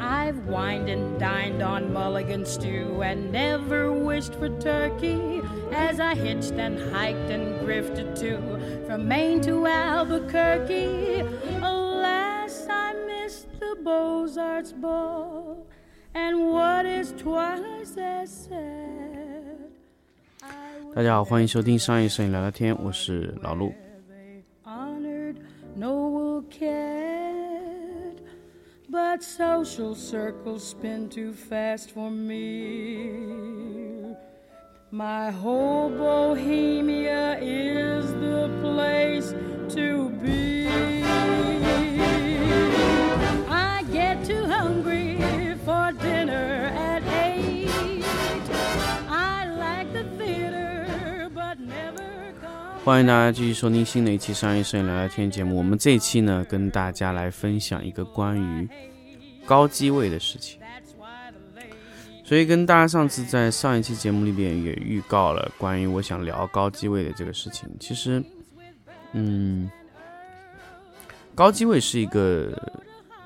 [0.00, 5.42] I've wined and dined on mulligan stew and never wished for turkey
[5.72, 8.40] as I hitched and hiked and grifted too
[8.86, 11.20] from Maine to Albuquerque.
[11.62, 15.66] Alas, I missed the Beaux-Arts ball
[16.14, 19.58] and what is twice as sad.
[20.94, 23.72] 大家好，欢迎收听商业摄影聊聊天，我是老陆。
[25.69, 28.19] Honored Noel Cat,
[28.89, 33.11] but social circles spin too fast for me.
[34.91, 39.33] My whole Bohemia is the place
[39.75, 40.98] to be.
[52.85, 55.57] 欢迎大家继续收听新的一期商业摄影聊聊天节目。
[55.57, 58.67] 我们这一期呢，跟大家来分享一个关于
[59.45, 60.59] 高机位的事情。
[62.23, 67.69] 所以跟大家上次在上一期节目里边也预告了关于我想聊高机位的这个事情。
[67.79, 68.23] 其实，
[69.11, 69.69] 嗯，
[71.35, 72.71] 高机位是一个，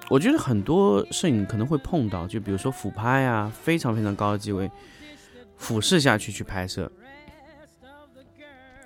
[0.09, 4.69] 我觉得很多摄影可能会碰到，就比如说俯拍啊，非常非常高机位，
[5.57, 6.91] 俯视下去去拍摄。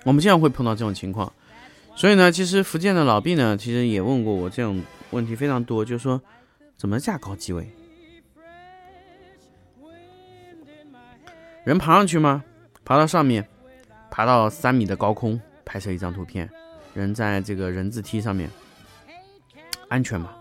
[0.08, 1.30] 我们经常会碰到这种情况，
[1.94, 6.18] 所以呢，其实福建的老毕呢，其实也问过我这种问题非常多，就是说
[6.78, 7.70] 怎么架高机位？
[11.62, 12.42] 人爬上去吗？
[12.86, 13.46] 爬到上面，
[14.10, 16.48] 爬到三米的高空拍摄一张图片，
[16.94, 18.50] 人在这个人字梯上面，
[19.88, 20.34] 安全吗？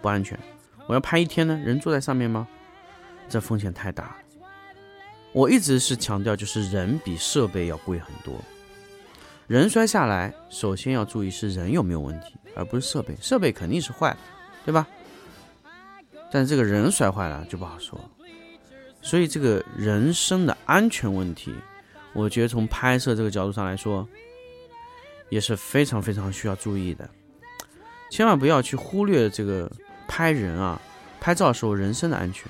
[0.00, 0.38] 不安全。
[0.86, 2.46] 我要拍一天呢，人坐在上面吗？
[3.28, 4.16] 这风险太大。
[5.32, 8.40] 我一直是强调，就是人比设备要贵很多。
[9.50, 13.16] 人摔下来，首先要注意是人有没有问题，而不是设备。
[13.20, 14.18] 设备肯定是坏了，
[14.64, 14.86] 对吧？
[16.30, 18.00] 但这个人摔坏了就不好说。
[19.02, 21.52] 所以这个人身的安全问题，
[22.12, 24.08] 我觉得从拍摄这个角度上来说，
[25.30, 27.10] 也是非常非常需要注意的。
[28.08, 29.68] 千万不要去忽略这个
[30.06, 30.80] 拍人啊，
[31.20, 32.46] 拍照的时候人身的安全。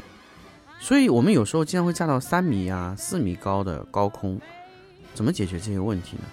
[0.78, 4.38] 所以我们有时候经常会架到三米啊、四米高的高空，
[5.14, 6.24] 怎么解决这些问题呢？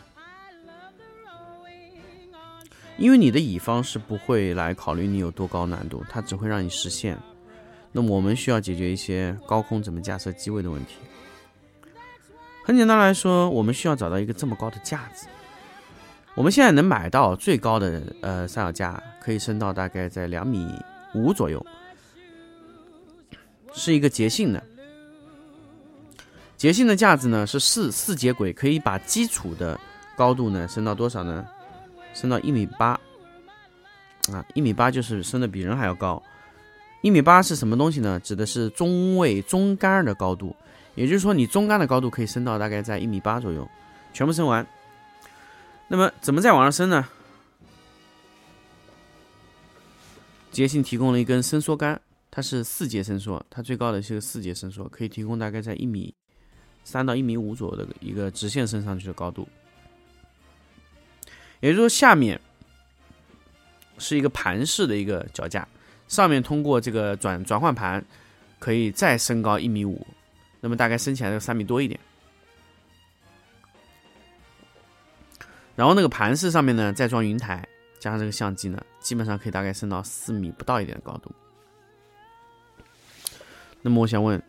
[2.98, 7.18] 因为你的乙方是不会来考虑你有多高难度，他只会让你实现。
[7.92, 10.96] 那么我们需要解决一些高空怎么架设机位的问题。
[12.64, 15.28] 很简单来说，我们需要找到一个这么高的架子。
[16.36, 20.70] 我们现在能买到最高的呃三脚架，可以升到大概在两米
[21.16, 21.66] 五左右，
[23.74, 24.64] 是一个捷信的。
[26.58, 29.80] 捷信的架子呢是四四节轨，可以把基础的
[30.16, 31.48] 高度呢升到多少呢？
[32.20, 33.00] 升到一米八
[34.32, 36.22] 啊，一米八就是升的比人还要高。
[37.02, 38.20] 一米八是什么东西呢？
[38.22, 40.56] 指的是中位中杆的高度，
[40.96, 43.70] 也就是说你中杆的高度可以升到大概在一米八左右，
[44.14, 44.66] 全部升完。
[45.88, 47.08] 那么怎么再往上升呢？
[50.52, 52.02] 捷信提供了一根伸缩杆，
[52.32, 56.12] 它是四节伸缩，它最高的是个四节伸缩，可以提供大概在一米
[56.84, 59.48] 三到一米五左右的一个直线升上去的高度。
[61.60, 62.40] 也就是说，下面
[63.98, 65.68] 是一个盘式的一个脚架，
[66.08, 68.04] 上面通过这个转转换盘
[68.60, 70.06] 可以再升高一米五，
[70.62, 72.00] 那么大概升起来就三米多一点。
[75.76, 77.68] 然后那个盘式上面呢，再装云台，
[78.00, 81.32] 加上这个相机呢，基本上可以大概升到四米不到一点的高度。
[83.82, 84.42] 那么我想问，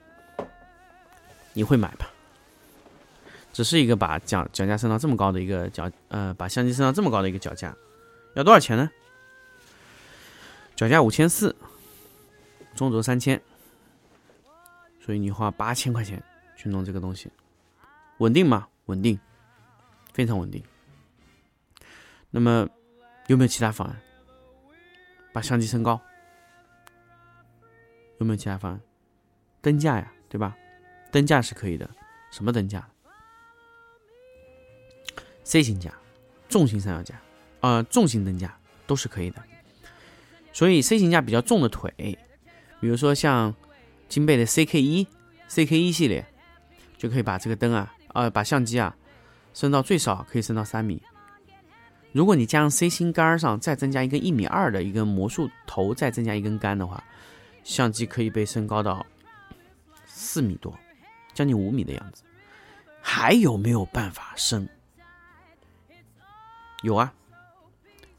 [1.53, 2.11] 你会买吧？
[3.59, 7.77] 只是一个把脚脚架升到这么高的一个脚，呃，把相机升到这么高的一个脚架，
[8.35, 8.89] 要多少钱呢？
[10.77, 11.53] 脚架五千四，
[12.77, 13.43] 中轴三千，
[15.01, 16.23] 所以你花八千块钱
[16.57, 17.33] 去弄这个东西，
[18.19, 18.69] 稳定吗？
[18.87, 19.19] 稳定，
[20.13, 20.63] 非常稳定。
[22.31, 22.69] 那么
[23.27, 24.01] 有没有其他方案？
[25.33, 26.01] 把相机升高，
[28.19, 28.81] 有没有其他方案？
[29.61, 30.57] 灯架呀，对吧？
[31.11, 31.91] 灯架是可以的，
[32.31, 32.89] 什么灯架
[35.49, 35.91] ？C 型架、
[36.47, 37.19] 重型三脚架，
[37.61, 38.55] 呃，重型灯架
[38.87, 39.43] 都是可以的。
[40.53, 41.91] 所以 C 型架比较重的腿，
[42.81, 43.55] 比如说像
[44.11, 45.07] 金贝的 CK 一、
[45.49, 46.27] CK 一系列，
[46.99, 48.95] 就可以把这个灯啊，呃，把相机啊
[49.55, 51.03] 升到最少可以升到三米。
[52.13, 57.03] 如果你加上 C 型杆上再增加一根一米二的一根魔术头，再增加一根杆的话，
[57.65, 59.07] 相机可以被升高到
[60.05, 60.79] 四米多，
[61.33, 62.23] 将近五米的样子。
[63.01, 64.69] 还有没有办法升？
[66.83, 67.13] 有啊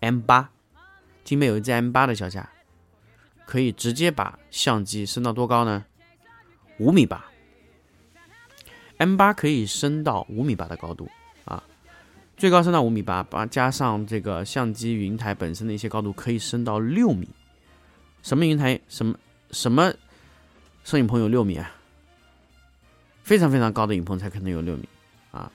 [0.01, 0.49] ，M 八，
[1.23, 2.49] 金杯有一支 M 八的脚架，
[3.45, 5.85] 可以直接把相机升到多高呢？
[6.77, 7.25] 五米八。
[8.97, 11.09] M 八可以升到五米八的高度
[11.45, 11.63] 啊，
[12.35, 17.29] 最高升到五米八，把加上这个相机云台本身的一些高度，可以升到六米。
[18.21, 18.77] 什么云台？
[18.89, 19.17] 什么
[19.51, 19.93] 什么
[20.83, 21.71] 摄影棚有六米啊？
[23.23, 24.89] 非常非常高的影棚才可能有六米
[25.31, 25.49] 啊。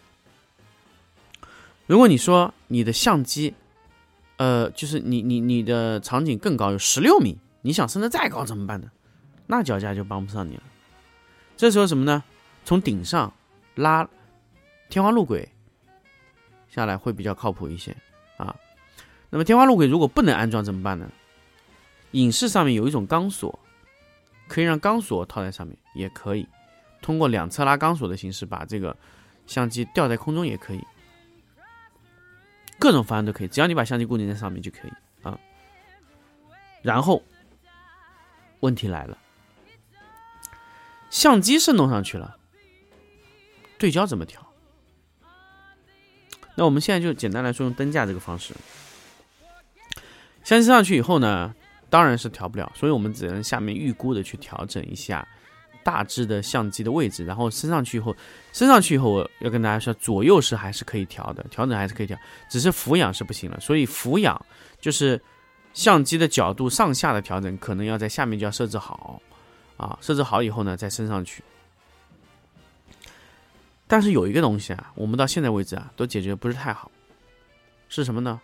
[1.86, 3.54] 如果你说你的相机，
[4.36, 8.90] 呃，就是你你你的场景更高，有十六米，你想升得再高怎么办呢？
[9.46, 10.62] 那脚架就帮不上你了。
[11.56, 12.24] 这时候什么呢？
[12.64, 13.30] 从顶上
[13.74, 14.08] 拉
[14.88, 15.46] 天花路轨
[16.68, 17.94] 下来会比较靠谱一些
[18.38, 18.56] 啊。
[19.28, 21.10] 那么天花路轨如果不能安装怎么办呢？
[22.12, 23.58] 影视上面有一种钢索，
[24.48, 26.48] 可以让钢索套在上面，也可以
[27.02, 28.96] 通过两侧拉钢索的形式把这个
[29.46, 30.82] 相机吊在空中，也可以。
[32.78, 34.92] 各种方案都可以，只要你把相机固定在上面就可以
[35.22, 35.38] 啊。
[36.82, 37.22] 然后
[38.60, 39.16] 问题来了，
[41.10, 42.36] 相机是弄上去了。
[43.78, 44.46] 对焦怎么调？
[46.56, 48.54] 那我们现在就简单来说，用灯架这个方式，
[50.44, 51.54] 相机上去以后呢，
[51.90, 55.26] 当然是调不了，所以我们只能下面预估的去调整一下
[55.84, 58.16] 大致的相机的位置，然后升上去以后，
[58.52, 63.60] 升上去以后，我要跟大家说，左右是还是可以调的，调整还是可以调，只是俯仰是不行了。
[63.60, 64.44] 所以俯仰
[64.80, 65.20] 就是
[65.74, 69.20] 相机的角度上下的调整，可能要在下面就要设置好
[69.76, 71.44] 啊，设置好以后呢，再升上去。
[73.86, 76.90] 但是有一个东西啊，我们到现在为止啊都解决不是太好，
[77.88, 78.40] 是什么呢？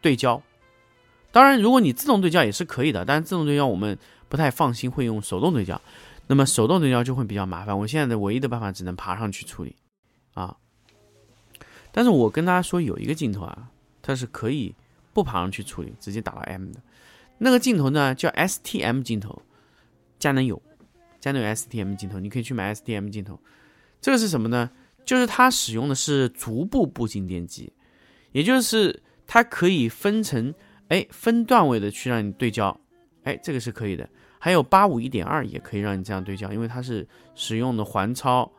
[0.00, 0.42] 对焦。
[1.30, 3.98] 当然，如果你自动对焦也是可以的，但是自动对焦我们
[4.28, 5.80] 不太放心，会用手动对焦。
[6.26, 7.78] 那么手动对焦就会比较麻烦。
[7.78, 9.76] 我现在的唯一的办法只能爬上去处理
[10.34, 10.56] 啊。
[11.90, 13.68] 但是我跟大家说，有一个镜头啊，
[14.00, 14.74] 它是可以
[15.12, 16.80] 不爬上去处理，直接打到 M 的。
[17.38, 19.42] 那个镜头呢叫 STM 镜头，
[20.18, 20.62] 佳能有，
[21.20, 23.38] 佳能有 STM 镜头，你可以去买 STM 镜头。
[24.00, 24.70] 这个是什么呢？
[25.04, 27.72] 就是它使用的是足步步进电机，
[28.30, 30.54] 也就是它可以分成
[30.88, 32.80] 哎分段位的去让你对焦，
[33.24, 34.08] 哎这个是可以的。
[34.42, 37.06] 还有八五一点二也可以让你这样对焦，因为它是
[37.36, 38.50] 使用的环超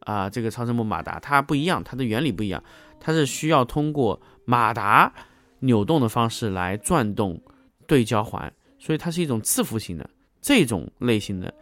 [0.00, 2.60] 啊这个超声波马达，它不一样，它的原理不一样，
[2.98, 5.12] 它是需要通过马达
[5.60, 7.40] 扭动的方式来转动
[7.86, 10.10] 对焦环，所以它是一种次幅型的
[10.40, 11.54] 这种类型的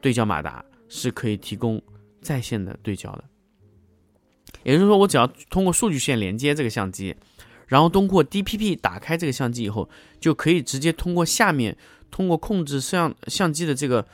[0.00, 1.82] 对焦马达是可以提供。
[2.20, 3.24] 在线的对焦的，
[4.64, 7.14] 也就是说，我只要通过数据线连接这个相机，
[7.64, 9.88] 然后通过 DPP 打开这个相机以后，
[10.18, 11.74] 就可以直接通过下面
[12.10, 14.06] 通过控制摄像相机的这个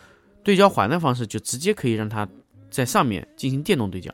[0.43, 2.29] 对焦环的方式，就直接可以让它
[2.71, 4.13] 在上面进行电动对焦。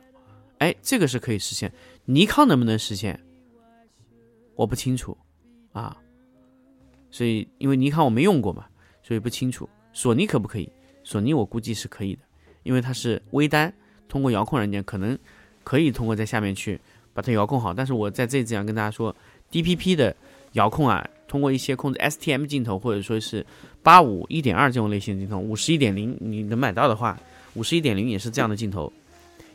[0.59, 1.71] 哎，这个是可以实现。
[2.05, 3.19] 尼康能不能实现？
[4.55, 5.17] 我不清楚
[5.71, 5.97] 啊，
[7.09, 8.65] 所以因为尼康我没用过嘛，
[9.01, 9.67] 所以不清楚。
[9.93, 10.71] 索尼可不可以？
[11.03, 12.21] 索尼我估计是可以的，
[12.63, 13.73] 因为它是微单。
[14.07, 15.17] 通过遥控软件可能
[15.63, 16.79] 可以通过在下面去
[17.13, 19.15] 把它遥控好，但是我在这里这样跟大家说
[19.49, 20.15] ，DPP 的
[20.51, 23.45] 遥控啊，通过一些控制 STM 镜头或者说是
[23.81, 27.17] 八五一点二这种类型的镜头，五十一点零你能买到的话，
[27.53, 28.91] 五十一点零也是这样的镜头，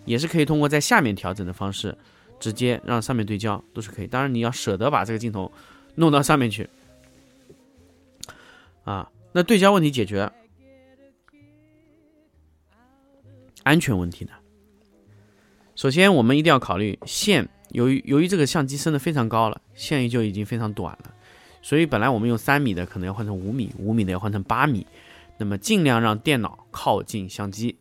[0.07, 1.95] 也是可以通过在下面调整的方式，
[2.41, 4.07] 直接让上面对焦都是可以。
[4.07, 5.53] 当然你要舍得把这个镜头
[5.97, 6.67] 弄到上面去
[8.85, 10.33] 啊，那对焦问题解决，
[13.65, 14.31] 安全问题呢？
[15.75, 17.47] 首先，我们一定要考虑线。
[17.71, 21.13] 由于由于这个相机升的非常高了，线就已经非常短了，
[21.67, 24.87] 所以本来我们用三米的，可能要换成五米，五米的要换成八米。
[25.37, 27.77] 那么尽量让电脑靠近相机，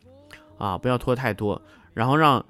[0.58, 1.62] 啊，不要拖太多。
[1.94, 2.44] 然后让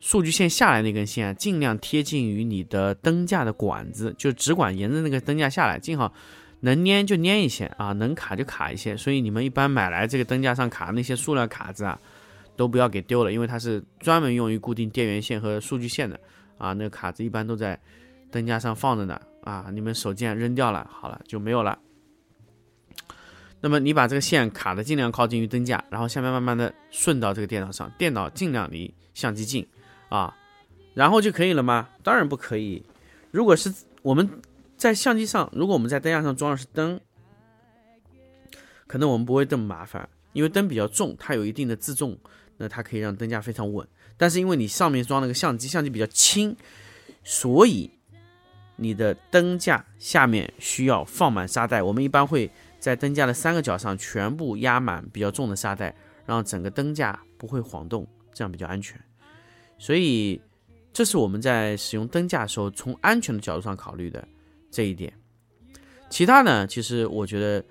[0.00, 6.12] 数据线下来那根线尽量贴近于你的灯架的管子，就只管沿着那个灯架下来，正好
[6.58, 8.96] 能粘就粘一些啊，能卡就卡一些。
[8.96, 11.96] 所以你们一般买来这个灯架上卡那些塑料卡子啊。
[12.54, 16.20] 都不要给丢了，因为它是专门用于固定电源线和数据线的
[16.58, 16.74] 啊。
[16.74, 17.80] 那个卡子一般都在
[18.32, 19.68] 灯架上放着呢啊。
[19.72, 21.78] 你们手贱扔掉了，好了就没有了。
[23.60, 29.64] 那么你把这个线卡的尽量靠近于灯架，然后下面慢慢的顺到这个电脑上，电脑尽量离相机近
[30.08, 30.36] 啊，
[30.94, 31.88] 然后就可以了吗？
[32.02, 32.84] 当然不可以。
[33.30, 33.72] 如果是
[34.02, 34.28] 我们
[34.76, 37.00] 在相机上，如果我们在灯架上装的是灯，
[38.88, 42.18] 可能我们不会这么麻烦，因为灯比较重，它有一定的自重。
[42.58, 43.84] 那它可以让灯架非常稳，
[44.16, 46.54] 但是因为你上面装了个相机，相机比较轻，
[47.24, 47.90] 所以
[48.82, 51.82] 你的灯架下面需要放满沙袋。
[51.82, 55.94] 我们一般会在灯架的三个角上全部压满比较重的沙袋，
[56.26, 59.00] 让整个灯架不会晃动，这样比较安全。
[59.78, 60.40] 所以
[60.92, 64.26] 这是我们在使用灯架的时候从安全的角度上考虑的
[64.70, 65.12] 这一点。
[66.10, 67.64] 其他呢，其实我觉得，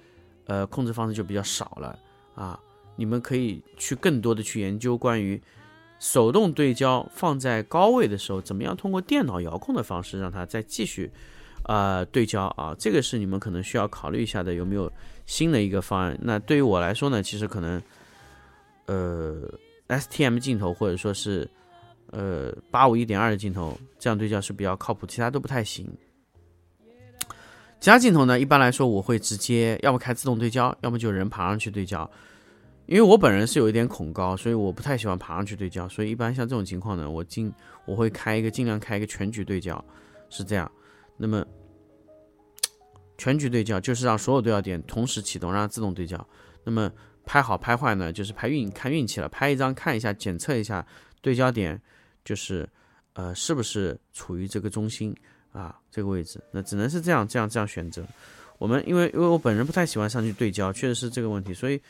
[0.46, 2.00] 呃，控制方式就比较少了
[2.34, 2.60] 啊。
[2.96, 5.42] 你们可以去更多的去研究关于
[6.02, 11.12] 手动对焦放在高位的时候，怎么样通过电脑遥控的方式让它再继续，
[11.66, 12.76] 呃，对焦啊。
[12.80, 14.92] 这个是你们可能需要考虑一下的，有没有
[15.28, 16.18] 新的一个方案？
[16.20, 17.80] 那对于我来说呢，其实可能，
[18.88, 19.48] 呃
[19.88, 21.48] ，STM 镜头或者说是。
[22.14, 25.88] 呃，八五一点二的镜头，这样对焦是比较靠谱，其他都不太行。
[27.80, 32.10] 其他镜头呢，一般来说我会直接要么开自动对焦，要么就人爬上去对焦。
[32.92, 37.50] 因为我本人是有一点恐高，所以我不太喜欢爬上去对焦，所以一般像这种情况呢，我尽
[37.86, 39.82] 我会开一个尽量开一个全局对焦，
[40.30, 40.70] 是这样。
[41.16, 41.42] 那么
[43.18, 46.28] 全局对焦就是让所有对焦点同时启动，让它自动对焦。
[46.66, 46.92] 那么
[47.24, 50.86] 拍好拍坏呢，就是拍运看运气了，拍一张看一下，检测一下
[51.22, 51.82] 对焦点。
[52.26, 52.70] 就是，
[53.14, 55.16] 呃，是不是处于这个中心
[55.54, 55.80] 啊？
[55.90, 58.06] 这个位置，那只能是这样，这样，这样选择。
[58.60, 61.82] 我们因为因为我本人不太喜欢上去对焦，确实是这个问题，所以，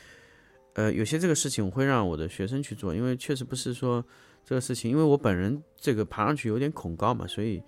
[0.73, 4.03] 呃，有些这个事情我会让我的学生去做，因为确实不是说
[4.45, 7.61] 这个事情，因为我本人这个爬上去有点恐高嘛，所以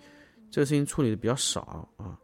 [0.50, 2.18] 这个事情处理的比较少啊。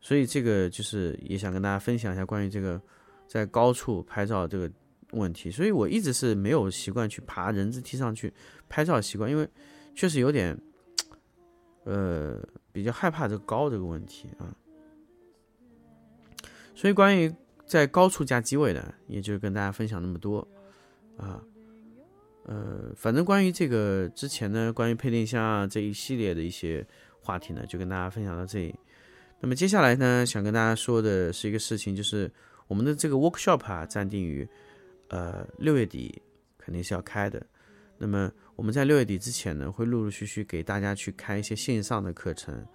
[0.00, 2.80] 所以这个就是也想跟大家分享一下关于这个
[3.26, 4.70] 在高处拍照这个。
[5.10, 8.32] 问题，所以我一直是没有习惯去爬人字梯上去
[8.68, 9.48] 拍照习惯，因为
[9.94, 10.58] 确实有点，
[11.84, 14.52] 呃，比较害怕这个高这个问题啊。
[16.74, 17.32] 所以关于
[17.66, 20.46] 在高处加机位的，也就跟大家分享那么多
[21.16, 21.42] 啊。
[22.44, 26.86] 呃，反正关于这个之前呢，关于配电箱啊这一系列的一些
[27.20, 28.74] 话题呢，就跟大家分享到这里。
[29.40, 32.30] 那么接下来呢，想跟大家说的是一个事情，就是
[32.66, 34.48] 我们的这个 workshop 啊，暂定于。
[35.08, 36.20] 呃，六月底
[36.56, 37.46] 肯定是要开的。
[37.98, 42.66] 那么我们在六月底之前呢，会陆陆续续给大家去开一些线上的课程。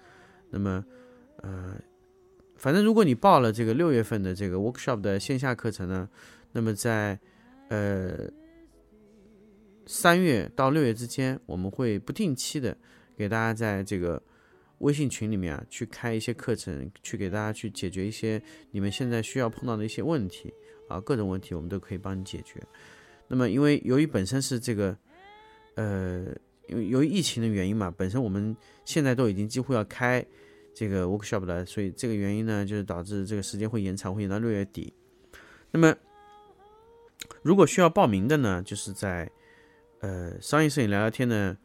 [0.50, 0.86] 那么，
[1.38, 1.75] 呃，
[2.59, 6.07] 反正如果你报了这个六月份的这个 workshop 的线下课程呢，
[6.51, 7.17] 那么在
[7.69, 8.29] 呃
[9.85, 12.77] 三月到六月之间，我们会不定期的
[13.17, 14.21] 给大家在这个
[14.79, 20.53] 微信群里面啊去开一些课程，去给大家去解决一些你们现在需要碰到的一些问题。
[20.89, 22.59] 啊，各种问题我们都可以帮你解决。
[23.27, 24.97] 那么，因为由于本身是这个，
[25.75, 26.25] 呃，
[26.67, 30.25] 因为由于疫情的原因嘛，本身我们现在都已经几乎要开
[30.73, 34.93] 这个 workshop 了，所以这个原因呢，就是导致这个时间会延长，会延到六月底。
[35.71, 35.95] 那么，
[37.41, 39.29] 如果需要报名的呢，就是在
[39.99, 41.55] 呃商业摄影聊聊天的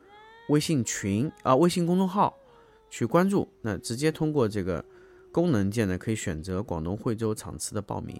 [0.48, 2.36] 微信群啊，微信公众号
[2.90, 4.84] 去关注，那直接通过这个
[5.32, 8.16] 功能键呢，可以选择广东惠州场次的报名。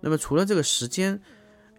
[0.00, 1.18] 那么除了这个时间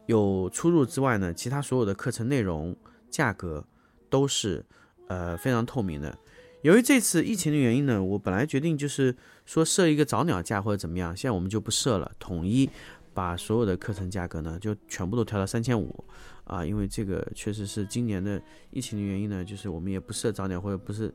[0.08, 2.76] 有出入之外呢，其他所有的课程内容、
[3.10, 3.66] 价格
[4.10, 4.66] 都是
[5.08, 6.18] 呃非常透明的。
[6.66, 12.68] 由于这次疫情的原因呢，我本来决定就是说设一个早鸟价或者怎么样，现在我们就不设了，统一
[13.14, 16.04] 把所有的课程价格呢就全部都调到三千五
[16.44, 18.42] 啊，因为这个确实是今年的
[18.72, 21.14] 疫情的原因呢，就是我们也不设早鸟或者不是。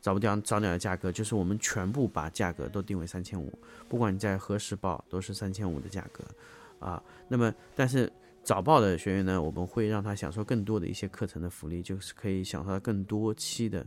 [0.00, 3.56] 找不掉早鸟的价格，就是我们全部把价格都定为三千五，
[3.88, 6.24] 不管你在何时报都是三千五的价格，
[6.80, 8.12] 啊，那么但是
[8.42, 13.86] 早报的学员呢，我们会让他享受更多的一些课程的福利，就是可以享受到更多期的，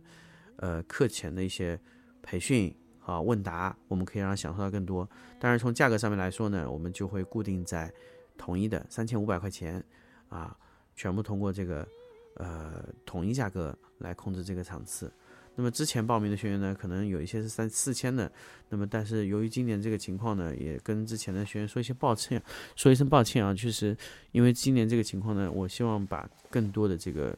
[0.57, 1.79] 呃，课前的一些
[2.21, 5.07] 培训啊问答，我们可以让他享受到更多。
[5.39, 7.91] 但是从价格上面来说呢，我们就会固定在
[8.37, 9.83] 统一的三千五百块钱，
[10.29, 10.57] 啊，
[10.95, 11.87] 全部通过这个
[12.35, 15.11] 呃统一价格来控制这个场次。
[15.57, 18.29] 那么之前报名的学员呢，可能有一些是三四千的，
[18.67, 22.43] 那么但是由于今年这个情况呢，也跟之前的学员说一些抱歉，
[22.75, 23.95] 说一声抱歉啊，确实
[24.33, 27.37] 因为今年这个情况呢，我希望把更多的这个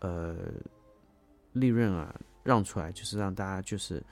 [0.00, 0.36] 呃
[1.54, 2.14] 利润啊
[2.46, 4.02] 让出来，就是让大家就是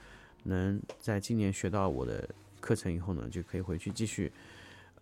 [0.43, 4.31] 能在今年学到我的课程以后呢，就可以回去继续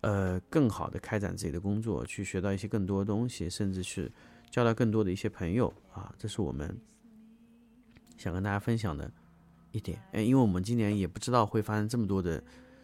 [0.00, 4.10] 呃更好的开展自己的工作，去学到一些更多的东西，甚至是
[4.50, 6.74] 交到更多的一些朋友啊，这是我们。
[8.16, 9.10] 想跟大家分享的
[9.72, 12.40] 一点，哎，因为我们今年也不知道会发生这么多的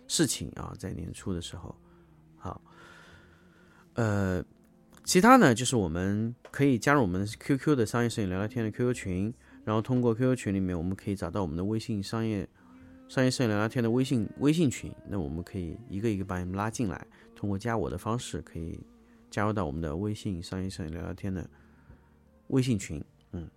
[0.09, 1.73] 事情啊，在年初的时候，
[2.37, 2.61] 好，
[3.95, 4.45] 呃，
[5.05, 9.33] 其他呢，就是我们可以加入我们 QQ 的商业摄影聊聊天的 QQ 群，
[9.65, 12.49] 然后通过 QQ 群里面，我们可以找到我们的微信商业
[13.09, 18.79] 商业摄影聊聊天的微信微信群，那我们可以一个一个把你们拉进来，通过加我的方式可以
[19.31, 21.49] 加入到我们的微信商业摄影聊聊天的
[22.49, 23.03] 微信群，
[23.33, 23.49] 嗯。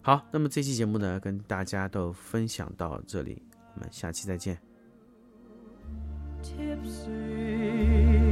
[0.00, 3.42] 好，那么这期节目呢，跟大家都分享到这里，
[3.74, 4.58] 我们下期再见。
[6.56, 8.27] You